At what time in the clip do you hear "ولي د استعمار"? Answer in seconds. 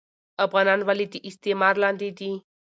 0.87-1.75